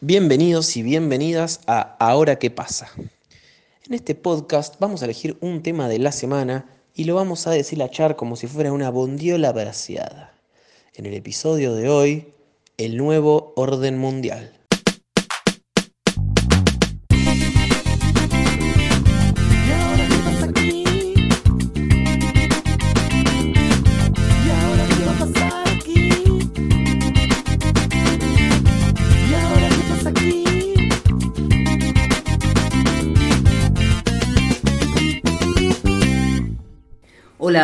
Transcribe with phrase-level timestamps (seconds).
[0.00, 2.90] Bienvenidos y bienvenidas a Ahora qué pasa.
[3.86, 7.52] En este podcast vamos a elegir un tema de la semana y lo vamos a
[7.52, 10.34] deshilachar como si fuera una bondiola braseada.
[10.94, 12.34] En el episodio de hoy,
[12.76, 14.63] el nuevo orden mundial.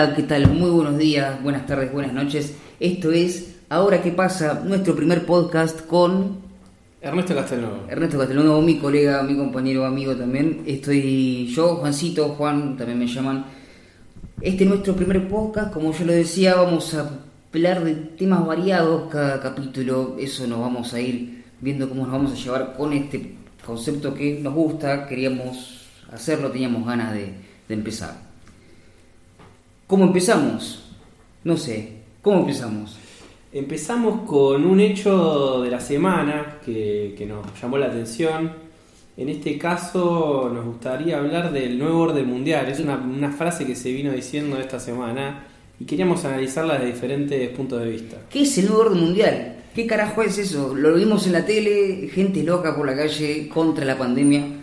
[0.00, 0.50] Hola, ¿qué tal?
[0.54, 2.54] Muy buenos días, buenas tardes, buenas noches.
[2.80, 6.38] Esto es Ahora qué pasa, nuestro primer podcast con
[7.02, 7.84] Ernesto Castelnuovo.
[7.86, 10.62] Ernesto Castellano, mi colega, mi compañero, amigo también.
[10.64, 13.44] Estoy yo, Juancito, Juan, también me llaman.
[14.40, 17.20] Este es nuestro primer podcast, como yo lo decía, vamos a
[17.52, 20.16] hablar de temas variados cada capítulo.
[20.18, 23.34] Eso nos vamos a ir viendo cómo nos vamos a llevar con este
[23.66, 27.34] concepto que nos gusta, queríamos hacerlo, teníamos ganas de,
[27.68, 28.29] de empezar.
[29.90, 30.84] ¿Cómo empezamos?
[31.42, 32.96] No sé, ¿cómo empezamos?
[33.52, 38.52] Empezamos con un hecho de la semana que, que nos llamó la atención.
[39.16, 42.68] En este caso nos gustaría hablar del nuevo orden mundial.
[42.68, 45.48] Es una, una frase que se vino diciendo esta semana
[45.80, 48.16] y queríamos analizarla desde diferentes puntos de vista.
[48.30, 49.56] ¿Qué es el nuevo orden mundial?
[49.74, 50.72] ¿Qué carajo es eso?
[50.72, 54.59] Lo vimos en la tele, gente loca por la calle contra la pandemia.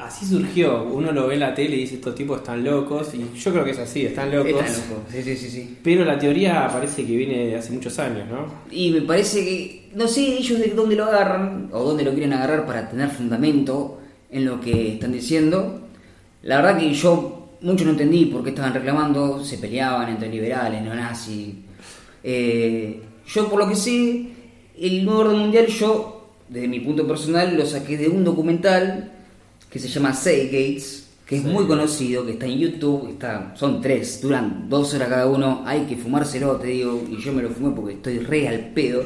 [0.00, 3.38] Así surgió, uno lo ve en la tele y dice estos tipos están locos y
[3.38, 4.52] yo creo que es así, están locos.
[4.52, 5.12] Están locos.
[5.12, 5.78] Sí, sí, sí, sí.
[5.82, 8.46] Pero la teoría parece que viene de hace muchos años, ¿no?
[8.70, 12.32] Y me parece que, no sé ellos de dónde lo agarran o dónde lo quieren
[12.32, 15.82] agarrar para tener fundamento en lo que están diciendo.
[16.42, 20.80] La verdad que yo mucho no entendí por qué estaban reclamando, se peleaban entre liberales,
[20.80, 21.54] neonazis.
[22.24, 24.28] Eh, yo por lo que sé,
[24.78, 29.12] el nuevo orden mundial yo, desde mi punto personal, lo saqué de un documental
[29.70, 31.48] que se llama Say Gates, que es Sí.
[31.48, 35.82] muy conocido, que está en YouTube, está, son tres, duran dos horas cada uno, hay
[35.82, 39.04] que fumárselo, te digo, y yo me lo fumé porque estoy re al pedo.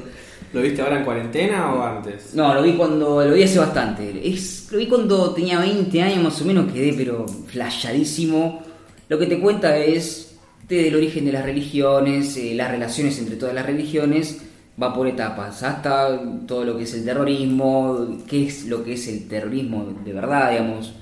[0.55, 2.33] ¿Lo viste ahora en cuarentena o antes?
[2.35, 6.23] No, lo vi cuando, lo vi hace bastante, es, lo vi cuando tenía 20 años
[6.23, 8.63] más o menos, quedé pero flashadísimo.
[9.09, 10.37] Lo que te cuenta es
[10.69, 14.39] desde el origen de las religiones, eh, las relaciones entre todas las religiones,
[14.81, 19.07] va por etapas, hasta todo lo que es el terrorismo, qué es lo que es
[19.09, 20.93] el terrorismo de verdad, digamos,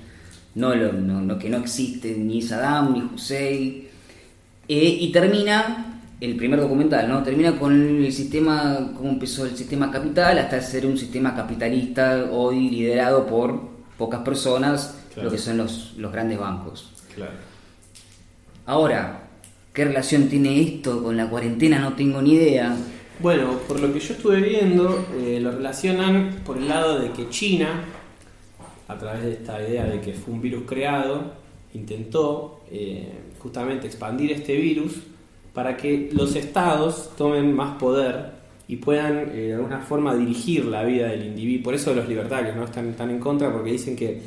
[0.55, 3.87] no lo, no- lo que no existe, ni Saddam, ni Hussein,
[4.67, 7.21] eh, y termina el primer documental, ¿no?
[7.23, 7.73] Termina con
[8.05, 13.59] el sistema, cómo empezó el sistema capital hasta ser un sistema capitalista hoy liderado por
[13.97, 15.29] pocas personas, Claro.
[15.29, 16.91] lo que son los, los grandes bancos.
[17.13, 17.33] Claro.
[18.65, 19.23] Ahora,
[19.73, 21.79] ¿qué relación tiene esto con la cuarentena?
[21.79, 22.75] No tengo ni idea.
[23.19, 27.29] Bueno, por lo que yo estuve viendo, eh, lo relacionan por el lado de que
[27.29, 27.81] China,
[28.87, 31.33] a través de esta idea de que fue un virus creado,
[31.73, 33.07] intentó eh,
[33.39, 34.95] justamente expandir este virus
[35.53, 38.31] para que los estados tomen más poder
[38.67, 41.65] y puedan eh, de alguna forma dirigir la vida del individuo.
[41.65, 44.21] Por eso los libertarios no están, están en contra, porque dicen que,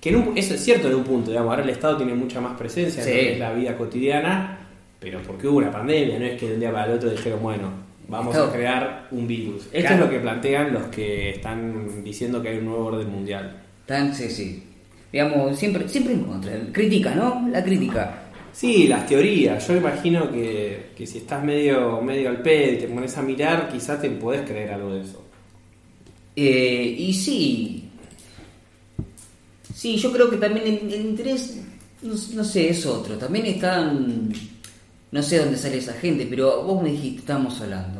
[0.00, 2.40] que en un- eso es cierto en un punto, digamos, ahora el Estado tiene mucha
[2.40, 3.10] más presencia Sí.
[3.10, 4.58] en lo que es la vida cotidiana,
[4.98, 7.40] pero porque hubo una pandemia, no es que de un día para el otro dijeron,
[7.42, 9.64] bueno, vamos Estado- a crear un virus.
[9.72, 9.94] Esto Claro.
[9.94, 13.62] es lo que plantean los que están diciendo que hay un nuevo orden mundial.
[13.86, 14.62] Tan, sí, sí.
[15.12, 16.52] Digamos, siempre, siempre en contra.
[16.72, 17.48] Crítica, ¿no?
[17.50, 18.22] La crítica.
[18.52, 19.66] Sí, las teorías.
[19.66, 23.68] Yo imagino que, que si estás medio, medio al pedo y te pones a mirar,
[23.72, 25.24] quizás te podés creer algo de eso.
[26.36, 27.88] Eh, y sí.
[29.74, 31.60] Sí, yo creo que también el, el interés,
[32.02, 33.16] no, no sé, es otro.
[33.16, 34.32] También están.
[35.12, 37.99] No sé dónde sale esa gente, pero vos me dijiste, estábamos hablando.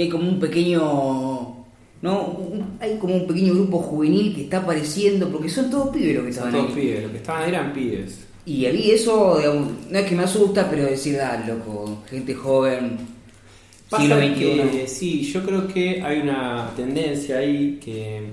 [0.00, 1.56] Que hay como un pequeño.
[2.00, 2.24] ¿No?
[2.28, 6.24] Un- hay como un pequeño grupo juvenil que está apareciendo, porque son todos pibes los
[6.24, 6.74] que estaban todos ahí.
[6.74, 8.20] pibes, los que estaban eran pibes.
[8.46, 12.34] Y a mí eso, digamos, no es que me asusta, pero decir, ah, loco, gente
[12.34, 12.96] joven,
[13.94, 14.34] siglo XXI.
[14.70, 18.28] que, sí, yo creo que hay una tendencia ahí que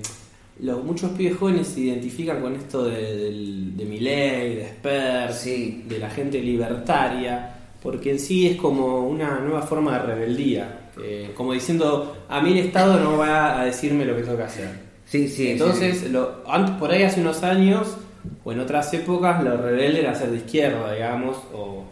[0.62, 5.84] los, muchos pibes jóvenes se identifican con esto de, del- de Milei, de Sper, Sí.
[5.86, 10.74] de la gente libertaria, porque en sí es como una nueva forma de rebeldía.
[11.02, 14.42] Eh, como diciendo, a mí el Estado no va a decirme lo que tengo que
[14.44, 14.68] hacer.
[15.06, 15.52] Sí, sí.
[15.52, 16.08] Entonces, sí.
[16.10, 17.96] lo- antes, por ahí hace unos años,
[18.44, 21.84] o en otras épocas, lo rebelde era ser de izquierda, digamos, o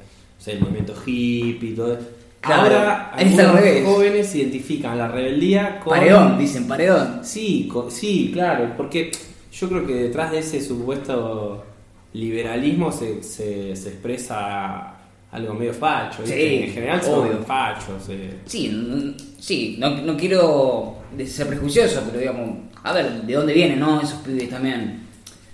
[0.47, 2.07] el movimiento hippie y todo eso.
[2.41, 5.91] Claro, Ahora, algunos jóvenes identifican la rebeldía con...
[5.99, 7.21] Paredón, dicen paredón.
[7.25, 9.11] Sí, sí, claro, porque
[9.53, 11.65] yo creo que detrás de ese supuesto
[12.13, 14.95] liberalismo se, se, se expresa
[15.33, 16.37] algo medio facho, ¿viste?
[16.39, 17.43] Sí, en general son obvio.
[17.45, 18.09] fachos.
[18.11, 18.39] eh.
[18.47, 22.51] Sí, sí, no, no quiero ser prejuicioso, pero digamos,
[22.83, 24.01] a ver, ¿de dónde vienen, no?
[24.01, 25.05] Esos pibes también.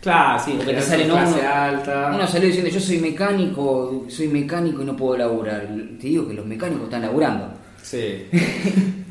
[0.00, 2.12] Claro, sí, Porque te general sale, son no, clase uno, alta.
[2.14, 5.68] uno salió diciendo, yo soy mecánico, soy mecánico y no puedo laburar.
[6.00, 7.52] Te digo que los mecánicos están laburando.
[7.82, 8.24] Sí.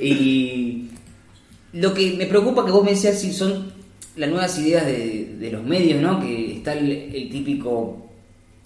[0.00, 0.88] Y
[1.72, 3.72] lo que me preocupa que vos me decías si son
[4.16, 6.20] las nuevas ideas de, de los medios, ¿no?
[6.20, 8.07] Que está el, el típico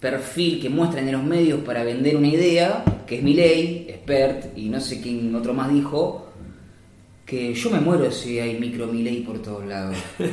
[0.03, 4.57] perfil que muestran en los medios para vender una idea, que es mi ley, expert,
[4.57, 6.27] y no sé quién otro más dijo,
[7.25, 9.95] que yo me muero si hay micro ley por todos lados.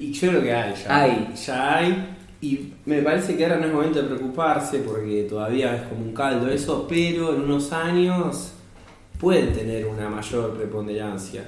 [0.00, 1.02] Y yo creo que hay ya.
[1.02, 1.34] Hay.
[1.44, 2.16] Ya hay.
[2.40, 6.14] Y me parece que ahora no es momento de preocuparse porque todavía es como un
[6.14, 8.52] caldo eso, pero en unos años
[9.18, 11.42] pueden tener una mayor preponderancia.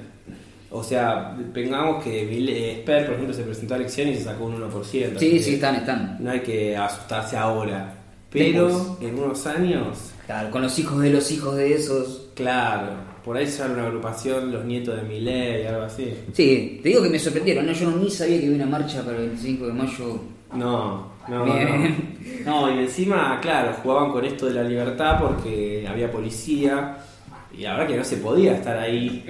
[0.71, 4.55] O sea, pongamos que Esper, por ejemplo, se presentó a elecciones y se sacó un
[4.61, 4.71] 1%.
[5.15, 6.17] así Sí, sí, están, están.
[6.19, 7.93] No hay que asustarse ahora.
[8.29, 9.01] Pero Después.
[9.01, 12.29] en unos años, Claro, con los hijos de los hijos de esos.
[12.35, 12.91] claro,
[13.25, 16.13] por ahí sale una agrupación, los nietos de Milei, algo así.
[16.31, 17.73] Sí, te digo que me sorprendieron, ¿no?
[17.73, 20.19] Yo no, ni sabía que había una marcha para el 25 de mayo.
[20.53, 22.21] No, no, Bien.
[22.45, 22.61] no.
[22.67, 26.97] No, y encima, claro, jugaban con esto de la libertad porque había policía
[27.57, 29.25] y ahora que no se podía estar ahí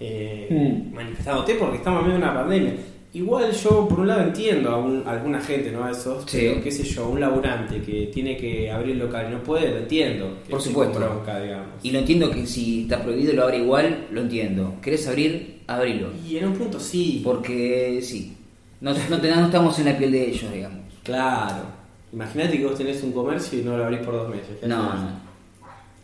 [0.00, 0.94] eh, Mm.
[0.94, 2.72] manifestándote porque estamos en medio de una pandemia.
[3.12, 5.82] Igual yo, por un lado, entiendo a, un- a alguna gente, ¿no?
[5.84, 6.38] A esos, Sí.
[6.40, 9.70] pero, qué sé yo, un laburante que tiene que abrir el local y no puede,
[9.72, 10.38] lo entiendo.
[10.48, 10.98] Por supuesto.
[11.00, 11.40] bronca.
[11.82, 14.74] Y lo entiendo que si está prohibido lo abre igual, lo entiendo.
[14.80, 15.58] ¿Querés abrir?
[15.66, 16.08] Abrilo.
[16.26, 17.20] Y en un punto sí.
[17.24, 18.36] Porque sí.
[18.80, 20.78] No, no, no estamos en la piel de ellos, digamos.
[21.02, 21.64] Claro.
[22.12, 24.56] Imagínate que vos tenés un comercio y no lo abrís por dos meses.
[24.60, 25.20] ¿Qué No, no.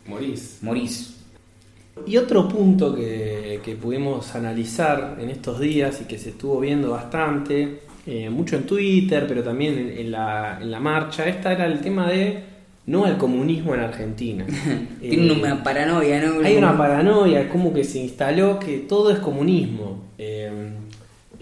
[0.07, 0.59] Morís.
[0.61, 1.16] Morís.
[2.05, 6.91] Y otro punto que, que pudimos analizar en estos días y que se estuvo viendo
[6.91, 11.65] bastante, eh, mucho en Twitter, pero también en, en la, en la marcha, esta era
[11.65, 12.43] el tema de
[12.85, 14.45] no al comunismo en Argentina.
[15.01, 16.39] Tiene Eh, una paranoia, ¿no?
[16.45, 20.03] hay una paranoia, como que se instaló que todo es comunismo.
[20.17, 20.49] Eh,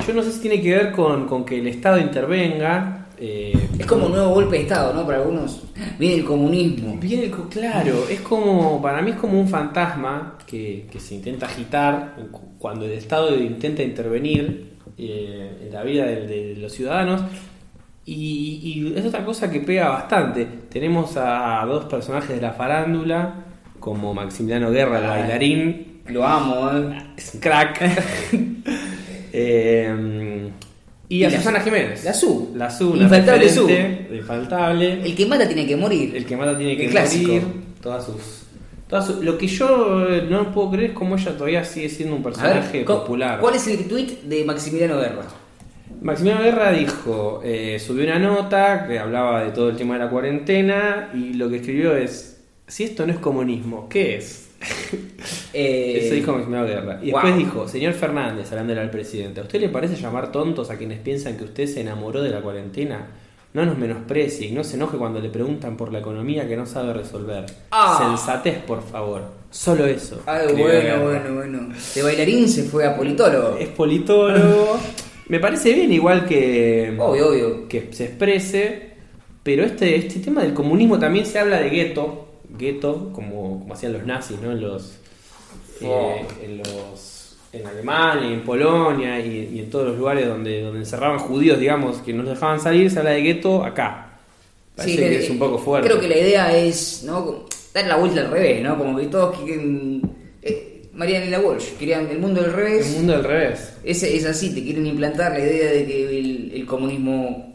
[0.07, 3.04] yo no sé si tiene que ver con, con que el Estado intervenga.
[3.17, 5.05] Eh, Es como un nuevo golpe de Estado, ¿no?
[5.05, 5.63] Para algunos.
[5.97, 6.97] Viene el comunismo.
[6.97, 11.45] Viene el claro, es como, para mí es como un fantasma que, que se intenta
[11.45, 12.15] agitar
[12.57, 17.21] cuando el Estado intenta intervenir eh, en la vida de, de los ciudadanos.
[18.05, 20.45] Y, y es otra cosa que pega bastante.
[20.69, 23.45] Tenemos a, dos personajes de la farándula,
[23.79, 26.97] como Maximiliano Guerra, el bailarín, Lo amo, ¿eh?
[27.17, 27.81] es un crack.
[29.37, 30.49] Eh,
[31.09, 32.03] y a Y la- Susana Jiménez.
[32.03, 32.51] la Su.
[32.55, 35.01] La Su, la Infaltable referente, Infaltable.
[35.03, 36.15] El que mata tiene que morir.
[36.15, 37.43] El que mata tiene que El morir.
[37.81, 38.15] Todas sus,
[38.87, 42.15] todas sus- Lo que yo eh, no puedo creer es cómo ella todavía sigue siendo
[42.15, 43.39] un A ver, personaje popular.
[43.39, 45.23] ¿cuál es el tweet de Maximiliano Guerra?
[46.01, 50.09] Maximiliano Guerra dijo, eh, subió una nota que hablaba de todo el tema de la
[50.09, 54.44] cuarentena y lo que escribió es, si esto no es comunismo, ¿qué es?
[55.53, 56.99] Eh, Eso dijo Maximiliano Guerra.
[57.01, 57.21] Y wow.
[57.21, 60.99] después dijo, señor Fernández, hablándole al presidente, ¿a usted le parece llamar tontos a quienes
[60.99, 63.07] piensan que usted se enamoró de la cuarentena?
[63.53, 66.65] No nos menosprecie y no se enoje cuando le preguntan por la economía que no
[66.65, 67.45] sabe resolver.
[67.71, 67.97] Ah.
[68.17, 69.21] Sensatez, por favor.
[69.49, 70.21] Solo eso.
[70.25, 71.69] Ay, escribió bueno, bueno, bueno.
[71.95, 73.55] De bailarín se fue a politólogo.
[73.57, 74.77] Es politólogo.
[75.29, 77.67] Me parece bien igual que, Obvio, obvio.
[77.69, 78.89] que se exprese,
[79.41, 83.93] pero este, este tema del comunismo también se habla de gueto, gueto, como, como hacían
[83.93, 84.51] los nazis, ¿no?
[84.51, 84.97] En los,
[85.81, 90.61] eh, en los en Alemania, y en Polonia y, y en todos los lugares donde,
[90.61, 94.19] donde encerraban judíos, digamos, que no los dejaban salir, se habla de gueto acá.
[94.75, 95.87] Parece Sí, que que- es un poco fuerte.
[95.87, 97.45] Creo que la idea es, ¿no?
[97.73, 98.77] Dar la vuelta al revés, ¿no?
[98.77, 100.01] Como que todos quieren.
[100.41, 102.87] Eh, Mariana y la Walsh querían el mundo al revés.
[102.89, 103.73] El mundo al revés.
[103.85, 107.54] Es, es así, te quieren implantar la idea de que el, el comunismo.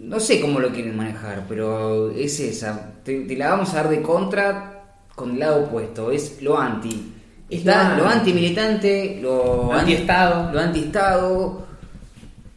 [0.00, 2.92] No sé cómo lo quieren manejar, pero es esa.
[3.04, 6.10] Te, te la vamos a dar de contra con el lado opuesto.
[6.10, 7.12] Es lo anti.
[7.50, 8.30] Es Está lo lo anti.
[8.30, 10.52] anti-militante, lo Anti-estado.
[10.52, 11.66] Lo anti-estado.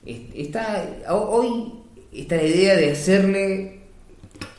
[0.06, 1.74] Es- Está, ho- hoy
[2.14, 3.82] está la idea de hacerle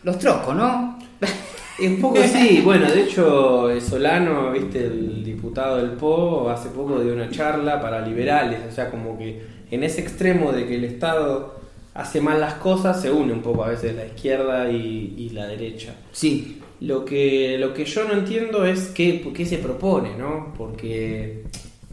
[0.03, 0.99] los troscos, ¿no?
[1.81, 7.13] Un poco sí, bueno, de hecho Solano, viste, el diputado del PO, hace poco dio
[7.15, 11.61] una charla para liberales, o sea, como que en ese extremo de que el Estado
[11.95, 15.47] hace mal las cosas, se une un poco a veces la izquierda y, y la
[15.47, 15.95] derecha.
[16.13, 16.59] Sí.
[16.81, 20.53] Lo que, lo que yo no entiendo es qué, qué se propone, ¿no?
[20.59, 21.45] Porque,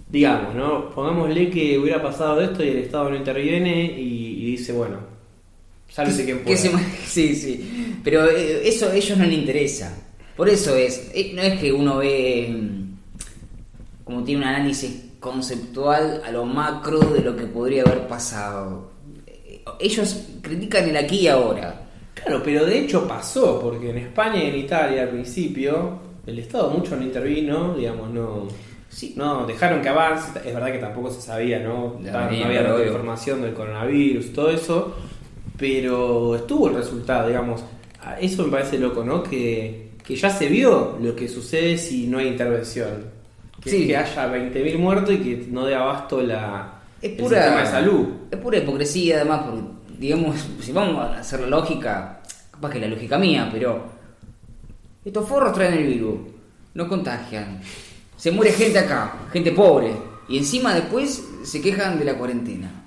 [0.10, 0.89] digamos, ¿no?
[0.89, 4.98] Pongámosle que hubiera pasado esto y el Estado no interviene y, y dice, bueno,
[5.89, 6.58] sálvese quien Que pueda.
[6.58, 6.72] se
[7.06, 8.00] sí, sí.
[8.03, 9.96] Pero eh, eso a ellos no les interesa.
[10.36, 11.12] Por eso es.
[11.13, 12.48] eh, No es que uno ve.
[12.50, 18.88] mm, Como tiene un análisis conceptual a lo macro de lo que podría haber pasado.
[19.79, 21.81] Ellos critican el aquí y ahora.
[22.13, 26.69] Claro, pero de hecho pasó, porque en España y en Italia al principio el Estado
[26.69, 28.47] mucho no intervino, digamos, no,
[28.89, 29.13] Sí.
[29.15, 30.38] no dejaron que avance.
[30.45, 31.99] Es verdad que tampoco se sabía, ¿no?
[32.03, 34.93] Ya Tan- venía, no había tanta información del coronavirus, todo eso,
[35.57, 37.63] pero estuvo el resultado, digamos.
[38.01, 39.21] A- Eso me parece loco, ¿no?
[39.23, 43.05] Que, que ya se vio lo que sucede si no hay intervención.
[43.61, 43.88] Que, Sí.
[43.88, 47.68] que haya 20.000 muertos y que no dé abasto la, Es el pura, sistema de
[47.68, 48.08] salud.
[48.32, 49.62] Es pura hipocresía, además, porque,
[49.98, 53.86] digamos, si vamos a hacer la lógica, capaz que la lógica mía, pero
[55.03, 56.20] estos forros traen el virus,
[56.74, 57.62] no contagian,
[58.15, 59.94] se muere gente acá, gente pobre,
[60.27, 62.79] y encima después se quejan de la cuarentena.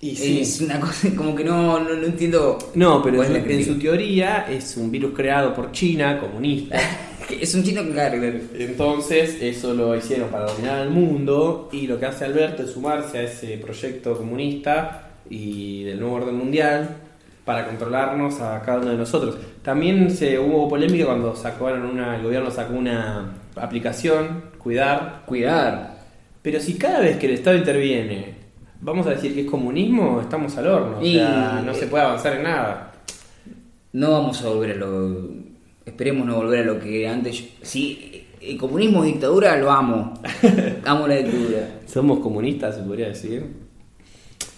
[0.00, 0.40] Y sí.
[0.40, 2.58] Es una cosa como que no, no, no entiendo.
[2.74, 6.78] No, pero en, es su teoría es un virus creado por China, comunista.
[7.40, 8.38] Es un chino claro, claro.
[8.58, 13.18] Entonces, eso lo hicieron para dominar al mundo y lo que hace Alberto es sumarse
[13.18, 16.96] a ese proyecto comunista y del nuevo orden mundial
[17.44, 19.36] para controlarnos a cada uno de nosotros.
[19.62, 25.98] También se hubo polémica cuando sacaron una, el gobierno sacó una aplicación, Cuidar, Cuidar.
[26.42, 28.34] pero si cada vez que el Estado interviene
[28.82, 32.04] vamos a decir que es comunismo, estamos al horno, o Y- sea, no se puede
[32.04, 32.92] avanzar en nada.
[33.92, 35.49] No vamos a volver a lo.
[35.84, 37.42] Esperemos no volver a lo que antes.
[37.62, 40.14] Si el comunismo es dictadura, lo amo.
[40.84, 41.80] amo la dictadura.
[41.86, 43.46] Somos comunistas, se podría decir.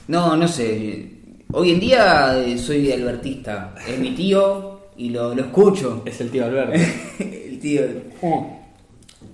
[0.09, 1.07] No, no sé.
[1.53, 3.75] Hoy en día eh, soy albertista.
[3.87, 6.03] Es mi tío y lo, lo escucho.
[6.05, 6.73] Es el tío Alberto.
[7.19, 7.83] el tío.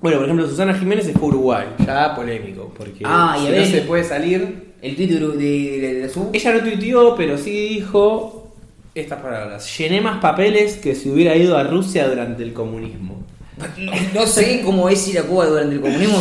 [0.00, 3.66] Bueno, por ejemplo, Susana Jiménez a Uruguay, ya polémico, porque Ah, y si a no
[3.66, 4.68] se puede salir.
[4.80, 6.30] El título de, de, de su.
[6.32, 8.37] Ella no tuiteó, pero sí dijo
[9.00, 13.22] estas palabras: Llené más papeles que si hubiera ido a Rusia durante el comunismo.
[13.76, 16.18] No, no sé cómo es ir a Cuba durante el comunismo.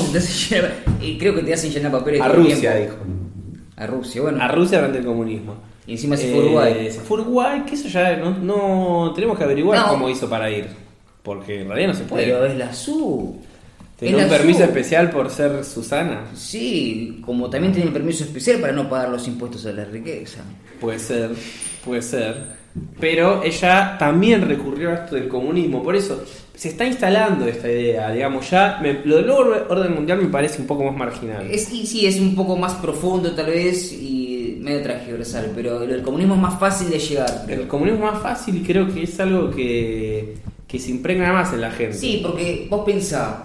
[0.50, 2.22] llenar- eh, creo que te hacen llenar papeles.
[2.22, 2.80] A Rusia, tiempo.
[2.80, 2.96] dijo.
[3.76, 4.42] A Rusia, bueno.
[4.44, 5.56] A Rusia durante el comunismo.
[5.86, 6.76] Y encima se fue Uruguay.
[6.80, 9.88] Eh, Se fue a Uruguay, que eso ya no, no- tenemos que averiguar No.
[9.90, 10.66] cómo hizo para ir.
[11.24, 12.26] Porque en realidad no se puede.
[12.26, 13.38] Pero es la SU.
[14.00, 14.66] Tiene un permiso SU.
[14.66, 16.22] especial por ser Susana.
[16.36, 20.40] Sí, como también tiene el permiso especial para no pagar los impuestos a la riqueza.
[20.82, 21.32] Puede ser,
[21.86, 22.57] puede ser.
[23.00, 25.84] Pero ella también recurrió a esto del comunismo.
[25.84, 26.24] Por eso
[26.56, 28.12] se está instalando esta idea.
[28.12, 31.46] Digamos, ya me- lo del nuevo orden mundial me parece un poco más marginal.
[31.50, 36.02] Es, y sí, es un poco más profundo tal vez y medio transversal, pero el
[36.02, 37.44] comunismo es más fácil de llegar.
[37.46, 37.62] creo.
[37.62, 40.36] El comunismo es más fácil y creo que es algo que,
[40.68, 41.96] que se impregna más en la gente.
[41.98, 43.36] Sí, porque vos pensás,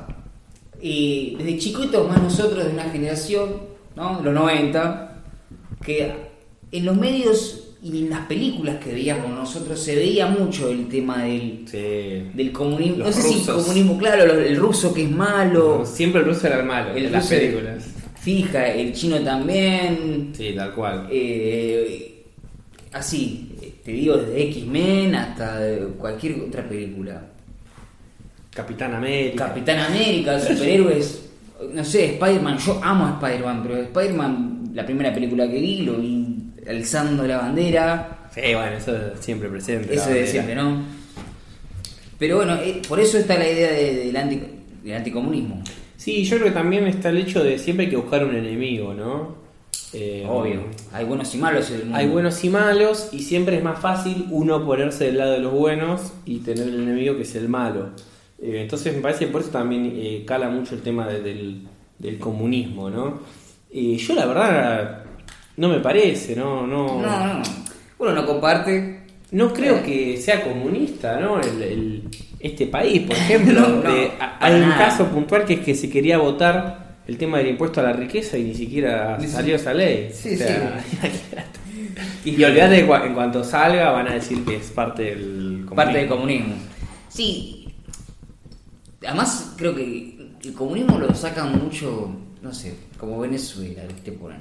[0.81, 3.51] y desde chiquitos más nosotros de una generación,
[3.95, 4.21] ¿no?
[4.23, 5.23] Los 90,
[5.85, 6.13] que
[6.73, 11.25] en los medios y en las películas que veíamos nosotros se veía mucho el tema
[11.25, 11.79] del, Sí.
[12.35, 12.99] del comunismo.
[12.99, 13.63] Los no sé si rusos.
[13.65, 15.85] comunismo, claro, el ruso que es malo.
[15.85, 17.85] Siempre el ruso era el malo El en las películas.
[18.21, 20.31] Fija, el chino también.
[20.37, 21.09] Sí, tal cual.
[21.11, 22.25] eh,
[22.93, 23.49] así,
[23.85, 25.59] te digo, desde X-Men hasta
[25.99, 27.21] cualquier otra película.
[28.55, 29.47] Capitán América.
[29.49, 31.31] Capitán América, superhéroes.
[31.73, 32.59] No sé, Spider-Man.
[32.59, 36.22] Yo amo a Spider-Man, pero Spider-Man, la primera película que vi, lo vi
[36.69, 38.29] alzando la bandera.
[38.35, 39.89] sí, bueno, eso es siempre presente.
[39.89, 40.31] la Eso de bandera.
[40.31, 40.83] siempre, ¿no?
[42.19, 44.41] Pero bueno, eh, por eso está la idea de- del, anti,
[44.85, 45.63] del anticomunismo.
[45.97, 48.95] Sí, yo creo que también está el hecho de siempre hay que buscar un enemigo,
[48.95, 49.37] ¿no?
[49.93, 50.63] Eh, Obvio.
[50.93, 51.97] Hay buenos y malos en el mundo.
[51.99, 55.53] Hay buenos y malos y siempre es más fácil uno ponerse del lado de los
[55.53, 57.91] buenos y tener el enemigo que es el malo.
[58.41, 61.63] Eh, entonces me parece que por eso también eh, cala mucho el tema de- del,
[61.99, 63.21] del comunismo, ¿no?
[63.71, 65.02] Eh, yo la verdad
[65.57, 66.67] no me parece, ¿no?
[66.67, 67.43] No, No, no.
[67.99, 69.01] Uno no comparte.
[69.33, 69.83] no creo Eh.
[69.85, 71.41] que sea comunista, ¿no?
[71.41, 72.03] El, el-
[72.41, 73.61] este país, por ejemplo.
[73.69, 76.97] No, no, de- a- para hay un caso puntual que es que se quería votar
[77.07, 79.29] el tema del impuesto a la riqueza y ni siquiera Sí.
[79.29, 80.11] salió esa ley.
[80.13, 80.37] Sí,
[82.25, 85.75] Y olvídate que cua- en cuanto salga van a decir que es parte del comunismo.
[85.77, 86.55] Parte del comunismo.
[87.09, 87.69] Sí.
[89.07, 94.13] Además, creo que el comunismo lo sacan mucho, no sé, como Venezuela, ¿viste?
[94.13, 94.39] Por ahí.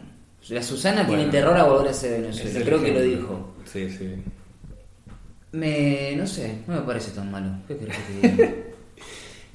[0.50, 1.16] La Susana Bueno.
[1.18, 3.54] tiene terror a volver a ser Venezuela, el creo que lo dijo.
[3.66, 4.10] Sí, sí.
[5.54, 7.50] Me, no sé, no me parece tan malo.
[7.68, 8.54] ¿Qué querés que te diga?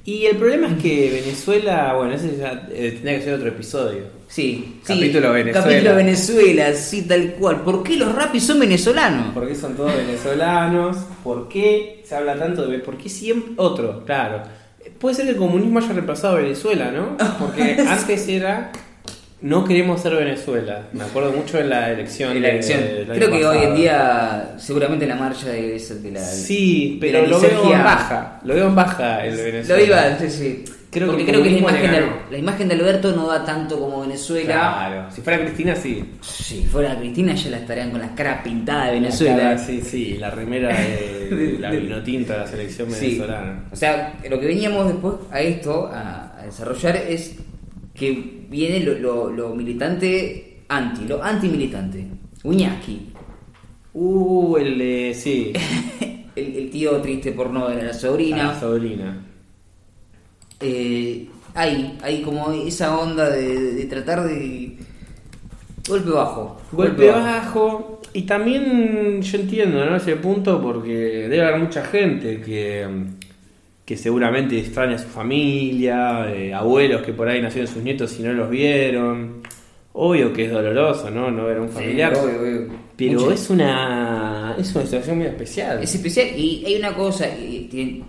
[0.07, 4.03] Y el problema es que Venezuela, bueno, ese ya eh, tendría que ser otro episodio.
[4.29, 5.67] Sí, Capítulo sí, Venezuela.
[5.67, 7.61] Capítulo Venezuela, sí, tal cual.
[7.63, 9.33] ¿Por qué los rapis son venezolanos?
[9.33, 10.95] ¿Por qué son todos venezolanos?
[11.25, 12.79] ¿Por qué se habla tanto de...
[12.79, 13.51] ¿Por qué siempre...
[13.57, 14.43] Otro, claro.
[14.97, 17.17] Puede ser que el comunismo haya reemplazado a Venezuela, ¿no?
[17.39, 18.71] Porque antes era...
[19.39, 20.87] No queremos ser Venezuela.
[20.93, 22.35] Me acuerdo mucho de la elección.
[22.35, 22.79] En la de- elección.
[23.13, 26.21] Creo que hoy en día, seguramente la marcha de, de la.
[26.21, 28.39] Sí, de pero la lo veo en baja.
[28.43, 29.83] Lo veo en baja el Lo Venezuela.
[29.83, 30.65] iba, sí, sí.
[30.89, 32.01] Creo Porque que creo que la imagen, de,
[32.31, 34.53] la imagen de Alberto no da tanto como Venezuela.
[34.53, 36.03] Claro, si fuera Cristina, sí.
[36.21, 39.37] Si fuera Cristina ya la estarían con la cara pintada de La Venezuela.
[39.37, 43.05] cara, sí, sí, la remera de, De- la de- vinotinta de la selección Sí.
[43.17, 43.65] venezolana.
[43.71, 47.35] O sea, lo que veníamos después a esto, a, a desarrollar, es
[47.97, 52.05] que viene lo, lo- lo militante anti, lo anti-militante.
[52.43, 53.13] Uñaki,
[53.99, 55.13] Uh, el de.
[55.15, 55.51] Sí.
[56.35, 58.43] el, el tío triste porno de la sobrina.
[58.53, 59.25] La sobrina.
[60.59, 64.77] Eh, hay, hay como esa onda de, de tratar de.
[65.87, 66.61] Golpe bajo.
[66.71, 68.01] Golpe bajo.
[68.13, 69.95] Y también yo entiendo, ¿no?
[69.95, 70.91] Ese punto porque
[71.27, 72.87] debe haber mucha gente que,
[73.87, 78.23] que seguramente extraña a su familia, eh, abuelos que por ahí nacieron sus nietos y
[78.23, 79.41] no los vieron.
[79.93, 81.31] Obvio que es doloroso, ¿no?
[81.31, 82.13] No ver a un Sí, familiar.
[82.17, 82.67] obvio, obvio.
[82.97, 83.31] Pero Mucho.
[83.31, 85.81] es una es una situación muy especial.
[85.81, 88.03] Es especial y hay una cosa, y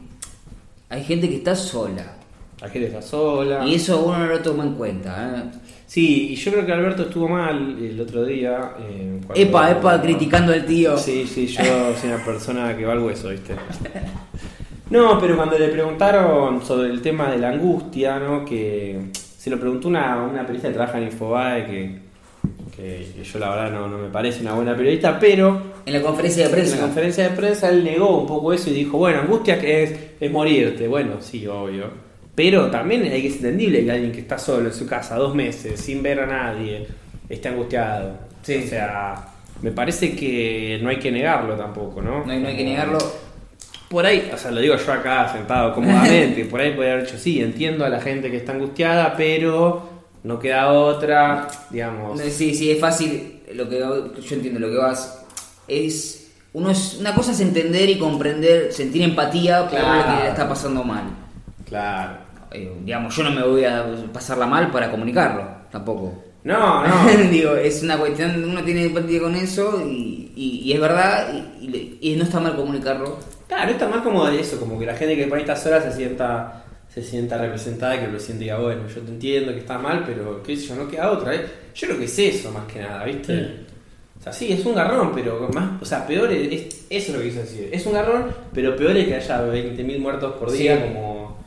[0.91, 2.17] hay gente que está sola.
[2.61, 3.65] La gente está sola.
[3.65, 5.33] Y eso uno no lo toma en cuenta.
[5.55, 5.59] ¿eh?
[5.87, 8.73] Sí, y yo creo que Alberto estuvo mal el otro día.
[8.81, 10.99] eh, cuando- Epa, epa, criticando al tío.
[10.99, 11.63] Sí, sí, yo
[11.99, 13.55] soy una persona que va al hueso, ¿viste?
[14.91, 18.45] No, pero cuando le preguntaron sobre el tema de la angustia, ¿no?
[18.45, 21.99] Que se lo preguntó una, una periodista que trabaja en Infobae, que,
[22.75, 26.01] que- que yo la verdad no, no me parece una buena periodista, pero En la
[26.03, 26.77] conferencia de en prensa.
[26.77, 29.95] la conferencia de prensa él negó un poco eso y dijo, bueno, angustia que es,
[30.21, 30.89] es morirte.
[30.89, 31.85] Bueno, sí, obvio.
[32.35, 35.35] Pero también hay que ser entendible que alguien que está solo en su casa dos
[35.35, 36.87] meses, sin ver a nadie,
[37.29, 38.13] esté angustiado.
[38.43, 38.63] Sí.
[38.65, 39.27] O sea,
[39.61, 42.25] me parece que no hay que negarlo tampoco, ¿no?
[42.25, 42.99] No hay, no hay que negarlo.
[43.89, 47.19] Por ahí, o sea, lo digo yo acá sentado cómodamente, por ahí podría haber dicho,
[47.19, 49.89] sí, entiendo a la gente que está angustiada, pero
[50.25, 52.19] no queda otra, digamos.
[52.21, 53.41] No, Sí, sí, es fácil.
[53.55, 55.25] Lo que yo entiendo, lo que vas
[55.67, 56.31] es.
[56.53, 60.23] Uno es una cosa es entender y comprender, sentir empatía por lo que Claro.
[60.25, 61.05] le está pasando mal.
[61.67, 62.19] Claro.
[62.51, 66.25] Eh, digamos, yo no me voy a pasarla mal para comunicarlo, tampoco.
[66.45, 67.07] No, no.
[67.31, 71.29] Digo, es una cuestión, uno tiene empatía con eso y, y- y es verdad
[71.61, 73.19] y no está mal comunicarlo.
[73.49, 75.93] Claro, está más como de eso, como que la gente que ahí está sola se
[75.93, 79.79] sienta, se sienta representada y que el presidente diga, bueno, yo te entiendo que está
[79.79, 81.35] mal, pero qué sé yo, no queda otra.
[81.35, 81.47] ¿eh?
[81.75, 83.35] Yo creo que es eso más que nada, ¿viste?
[83.45, 83.51] Sí.
[84.21, 87.15] O sea, sí, es un garrón, pero más, o sea, peor es, es- eso es
[87.15, 87.71] lo que quiso decir.
[87.73, 90.83] Es un garrón, pero peor es que haya 20.000 muertos por día, Sí.
[90.93, 91.39] como...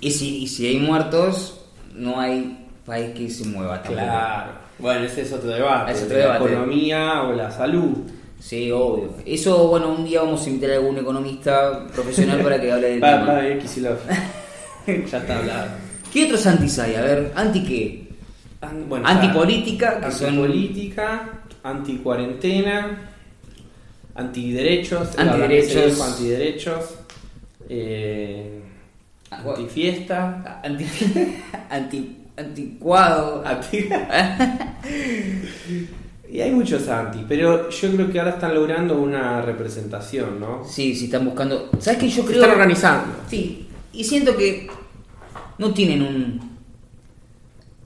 [0.00, 1.64] Y si, y si hay muertos,
[1.94, 3.94] no hay país que se mueva tampoco.
[4.02, 4.52] Claro.
[4.78, 5.92] Bueno, ese es otro debate.
[5.92, 6.44] Es otro de debate.
[6.46, 7.96] La economía o la salud.
[8.44, 9.08] Sí, obvio.
[9.24, 13.02] Eso, bueno, un día vamos a invitar a algún economista profesional para que hable del
[13.02, 13.24] Va, tema.
[13.32, 13.98] va a venir Kicillof.
[14.86, 15.68] ya está hablado.
[16.12, 16.94] ¿Qué otros antis hay?
[16.94, 18.06] A ver, ¿anti qué?
[18.60, 22.98] An- bueno, Antipolítica, que son- antipolítica, anticuarentena,
[24.14, 25.96] antiderechos, Antiderechos.
[25.96, 26.84] que antiderechos,
[27.70, 28.60] eh,
[29.30, 30.84] Ah, antifiesta, Anti,
[31.70, 33.42] anti, anticuado.
[33.46, 33.88] anti...
[36.34, 40.64] y hay muchos anti, pero yo creo que ahora están logrando una representación, ¿no?
[40.64, 41.70] Sí, sí, están buscando.
[41.78, 42.08] ¿Sabes qué?
[42.08, 42.40] Yo Se creo.
[42.40, 43.14] están organizando.
[43.30, 44.66] Sí, y siento que
[45.58, 46.40] no tienen un.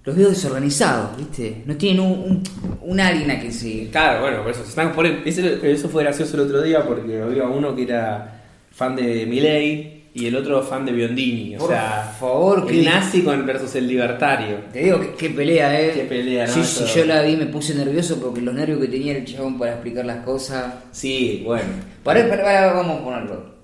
[0.02, 1.62] Los veo desorganizados, ¿viste?
[1.66, 2.42] No tienen un, un,
[2.80, 2.96] un
[3.38, 3.90] que se.
[3.90, 7.20] Claro, bueno, por eso se están por eso, eso fue gracioso el otro día porque
[7.20, 11.70] había uno que era fan de Milei y el otro fan de Biondini, o Por
[11.70, 14.64] sea, favor, el que- nazi con versus el libertario.
[14.72, 15.92] Te digo, qué, qué pelea, ¿eh?
[15.94, 16.52] Qué pelea, ¿no?
[16.52, 19.58] Sí, sí, yo la vi me puse nervioso porque los nervios que tenía el chabón
[19.58, 20.74] para explicar las cosas.
[20.92, 21.68] Sí, bueno,
[22.02, 23.54] Para, para, para, vamos a ponerlo.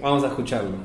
[0.00, 0.76] vamos a escucharlo.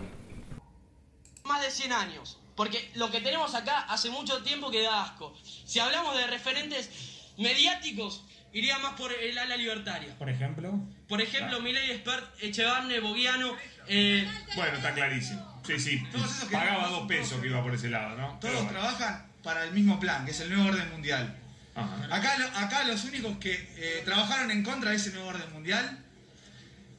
[1.45, 2.39] más de 100 años.
[2.56, 5.34] Porque lo que tenemos acá hace mucho tiempo que da asco.
[5.43, 6.89] Si hablamos de referentes
[7.38, 10.15] mediáticos, iría más por el ala libertaria.
[10.17, 10.73] Por ejemplo.
[11.08, 13.51] Por ejemplo, Milei Expert, Echevarne, Bogiano.
[13.88, 15.62] Eh, Bueno, está clarísimo.
[15.65, 16.08] Sí, sí.
[16.12, 18.38] Todos esos que- Pagaba dos pesos que iba por ese lado, ¿no?
[18.39, 18.69] Todos bueno.
[18.69, 21.38] trabajan para el mismo plan, que es el nuevo orden mundial.
[21.76, 22.15] Ajá.
[22.15, 26.00] Acá, acá los únicos que eh, trabajaron en contra de ese nuevo orden mundial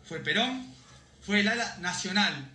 [0.04, 0.66] fue Perón,
[1.24, 2.48] fue el ala nacional,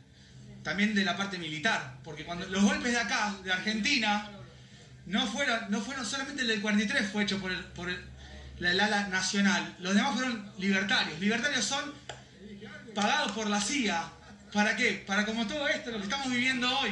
[0.63, 4.29] también de la parte militar, porque cuando los golpes de acá, de Argentina,
[5.05, 9.07] no fueron, no fueron solamente el del 43 fue hecho por el, por el ala
[9.09, 11.19] nacional, los demás fueron libertarios.
[11.19, 11.93] Libertarios son
[12.95, 14.03] pagados por la CIA.
[14.53, 15.03] ¿Para qué?
[15.07, 16.91] Para como todo esto, lo que estamos viviendo hoy.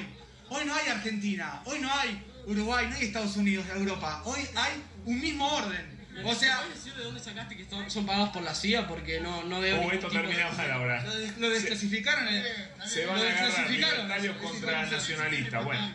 [0.50, 4.22] Hoy no hay Argentina, hoy no hay Uruguay, no hay Estados Unidos, Europa.
[4.26, 5.92] Hoy hay un mismo orden.
[6.26, 8.86] O sea, ¿Puedes decir de dónde sacaste que son, son pagados por la CIA?
[8.88, 9.80] Porque no, no veo.
[9.82, 11.04] Oh, esto termina de- mal ahora.
[11.06, 12.28] lo, des- lo desclasificaron.
[12.30, 12.44] eh,
[12.86, 15.64] Se van a agarrar libertarios contra nacionalistas.
[15.64, 15.94] Bueno,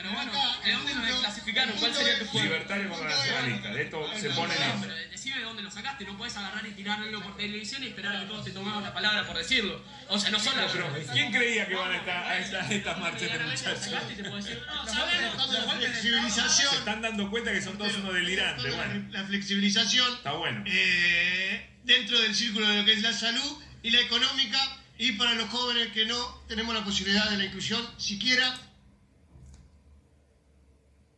[0.00, 0.32] pero bueno,
[0.64, 1.74] ¿de dónde nos desclasificaron?
[1.76, 2.48] ¿Cuál sería tu fuente?
[2.48, 3.74] Libertario contra nacionalista.
[3.74, 4.86] De esto se pone en eso.
[5.10, 8.20] decime de dónde lo sacaste, no puedes agarrar y tirarlo por televisión y esperar a
[8.20, 9.82] que todos te tomemos la palabra por decirlo.
[10.08, 13.32] O sea, no solo Pero, ¿quién creía que van a estar a estas, estas marchas
[13.32, 13.90] de muchachos?
[13.90, 18.76] La flexibilización, Se están dando cuenta que son todos unos delirantes.
[18.76, 20.62] Bueno, la flexibilización está bueno.
[20.64, 24.58] eh, dentro del círculo de lo que es la salud y la económica
[24.98, 28.54] y para los jóvenes que no tenemos la posibilidad de la inclusión siquiera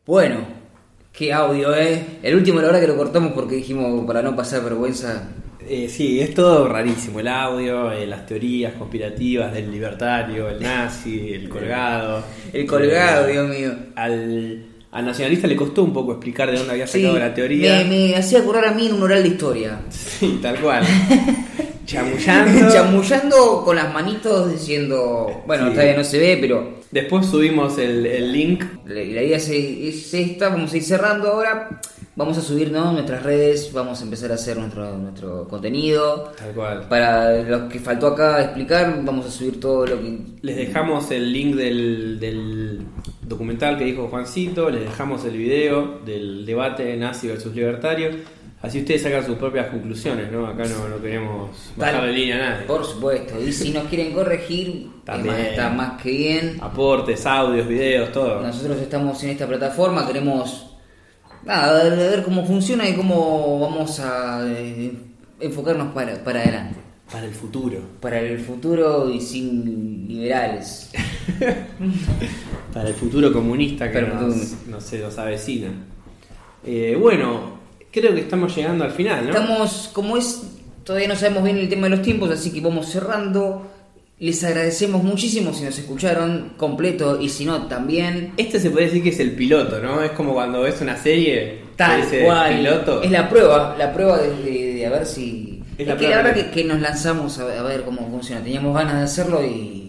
[0.05, 0.37] Bueno,
[1.13, 2.03] qué audio, ¿eh?
[2.23, 5.29] El último, la verdad que lo cortamos porque dijimos para no pasar vergüenza.
[5.67, 7.19] Eh, sí, es todo rarísimo.
[7.19, 12.23] El audio, eh, las teorías conspirativas del libertario, el nazi, el colgado.
[12.53, 13.71] El colgado, Eh, Dios mío.
[13.95, 17.83] Al, al nacionalista le costó un poco explicar de dónde había Sí, sacado la teoría.
[17.83, 19.79] me, me hacía acordar a mí en un oral de historia.
[19.91, 20.83] Sí, tal cual.
[21.91, 22.69] Chamullando.
[22.73, 25.71] Chamullando con las manitos diciendo, bueno, Sí.
[25.73, 28.63] todavía no se ve, pero Después subimos el, el link.
[28.85, 31.81] la, la idea es, es esta, vamos a ir cerrando ahora.
[32.13, 32.91] Vamos a subir ¿no?
[32.91, 36.33] nuestras redes, vamos a empezar a hacer nuestro, nuestro contenido.
[36.37, 36.85] Tal cual.
[36.89, 40.19] Para los que faltó acá explicar, vamos a subir todo lo que...
[40.41, 42.81] Les dejamos el link del, del
[43.21, 48.09] documental que dijo Juancito, les dejamos el video del debate nazi versus libertario.
[48.61, 50.45] Así ustedes sacan sus propias conclusiones, ¿no?
[50.45, 52.65] Acá no, no queremos bajar de línea a nadie.
[52.67, 55.35] Por supuesto, y si nos quieren corregir, También.
[55.37, 56.57] está más que bien.
[56.61, 58.39] Aportes, audios, videos, todo.
[58.39, 60.75] Nosotros estamos en esta plataforma, queremos
[61.43, 64.93] nada, ver cómo funciona y cómo vamos a eh,
[65.39, 66.79] enfocarnos para, para adelante.
[67.11, 67.79] Para el futuro.
[67.99, 70.91] Para el futuro y sin liberales.
[72.73, 75.73] Para el futuro comunista que nos, no sé, nos avecina.
[76.63, 77.59] Eh, bueno,
[77.91, 79.29] creo que estamos llegando al final, ¿no?
[79.31, 80.41] Estamos, como es,
[80.83, 83.67] todavía no sabemos bien el tema de los tiempos, así que vamos cerrando.
[84.19, 88.33] Les agradecemos muchísimo si nos escucharon completo y si no también.
[88.37, 90.03] Este se puede decir que es el piloto, ¿no?
[90.03, 92.55] Es como cuando ves una serie, Tal cual.
[92.57, 93.01] piloto.
[93.01, 95.63] Es la prueba, la prueba de, de- de a ver si.
[95.75, 98.07] Es Es, la que la verdad que- que, que nos lanzamos a, a ver cómo
[98.11, 98.43] funciona.
[98.43, 99.80] Teníamos ganas de hacerlo y,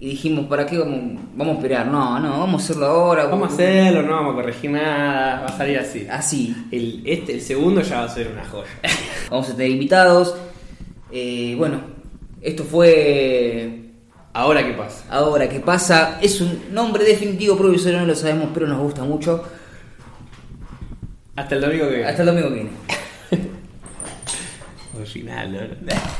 [0.00, 1.86] y dijimos, ¿para qué vamos, vamos a esperar?
[1.88, 3.26] No, no, vamos a hacerlo ahora.
[3.26, 6.06] Vamos a hacerlo, no vamos a corregir nada, va a salir así.
[6.08, 6.54] Así.
[6.70, 8.68] El, este, el segundo ya va a ser una joya.
[9.30, 10.36] Vamos a tener invitados.
[11.10, 11.80] Eh, bueno,
[12.40, 13.90] esto fue.
[14.32, 15.04] Ahora qué pasa.
[15.10, 16.20] Ahora, ¿qué pasa?
[16.22, 19.42] Es un nombre definitivo provisorio, no lo sabemos, pero nos gusta mucho.
[21.34, 22.08] Hasta el domingo que viene.
[22.08, 22.70] Hasta el domingo que viene.
[24.96, 25.92] Original, ¿no?